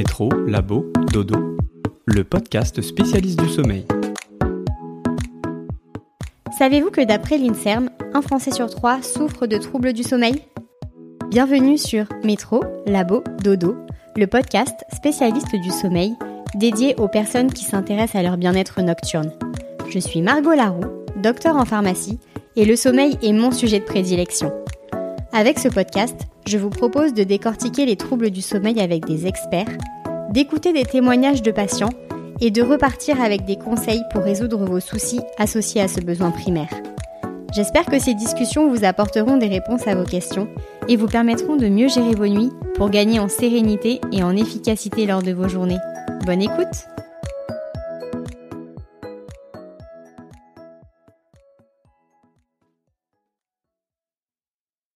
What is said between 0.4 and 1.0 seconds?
Labo,